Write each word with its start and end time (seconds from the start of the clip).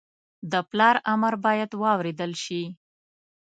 د 0.51 0.53
پلار 0.69 0.95
امر 1.13 1.33
باید 1.45 1.71
واورېدل 1.81 2.31
شي 2.43 2.63